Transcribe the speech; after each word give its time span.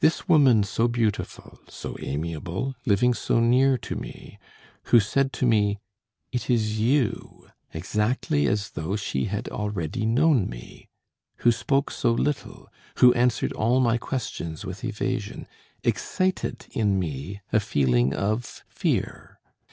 This 0.00 0.26
woman 0.28 0.64
so 0.64 0.88
beautiful, 0.88 1.60
so 1.68 1.96
amiable, 2.00 2.74
living 2.84 3.14
so 3.14 3.38
near 3.38 3.78
to 3.78 3.94
me, 3.94 4.40
who 4.86 4.98
said 4.98 5.32
to 5.34 5.46
me, 5.46 5.78
'It 6.32 6.50
is 6.50 6.80
you,' 6.80 7.48
exactly 7.72 8.48
as 8.48 8.70
though 8.70 8.96
she 8.96 9.26
had 9.26 9.48
already 9.50 10.04
known 10.04 10.48
me, 10.48 10.88
who 11.46 11.52
spoke 11.52 11.92
so 11.92 12.10
little, 12.10 12.72
who 12.96 13.14
answered 13.14 13.52
all 13.52 13.78
my 13.78 13.98
questions 13.98 14.64
with 14.64 14.82
evasion, 14.82 15.46
excited 15.84 16.66
in 16.72 16.98
me 16.98 17.40
a 17.52 17.60
feeling 17.60 18.12
of 18.12 18.64
fear. 18.66 19.38